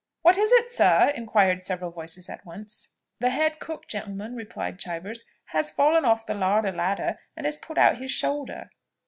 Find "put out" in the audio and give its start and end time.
7.55-7.99